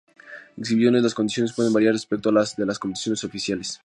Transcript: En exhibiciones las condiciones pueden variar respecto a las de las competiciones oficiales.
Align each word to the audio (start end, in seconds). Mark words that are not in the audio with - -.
En 0.57 0.63
exhibiciones 0.63 1.03
las 1.03 1.13
condiciones 1.13 1.53
pueden 1.53 1.73
variar 1.73 1.93
respecto 1.93 2.29
a 2.29 2.31
las 2.31 2.55
de 2.55 2.65
las 2.65 2.79
competiciones 2.79 3.23
oficiales. 3.23 3.79